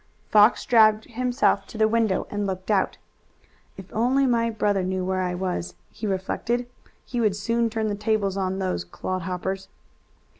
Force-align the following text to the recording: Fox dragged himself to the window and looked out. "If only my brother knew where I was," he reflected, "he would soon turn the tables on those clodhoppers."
Fox 0.31 0.65
dragged 0.65 1.05
himself 1.05 1.67
to 1.67 1.77
the 1.77 1.87
window 1.87 2.25
and 2.31 2.47
looked 2.47 2.71
out. 2.71 2.97
"If 3.77 3.93
only 3.93 4.25
my 4.25 4.49
brother 4.49 4.81
knew 4.81 5.05
where 5.05 5.21
I 5.21 5.35
was," 5.35 5.75
he 5.91 6.07
reflected, 6.07 6.65
"he 7.05 7.21
would 7.21 7.35
soon 7.35 7.69
turn 7.69 7.85
the 7.87 7.93
tables 7.93 8.35
on 8.35 8.57
those 8.57 8.83
clodhoppers." 8.83 9.67